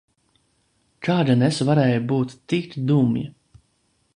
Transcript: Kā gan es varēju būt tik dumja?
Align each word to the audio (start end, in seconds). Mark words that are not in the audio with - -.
Kā 1.07 1.17
gan 1.27 1.47
es 1.49 1.59
varēju 1.67 2.01
būt 2.13 2.33
tik 2.55 2.77
dumja? 2.93 3.31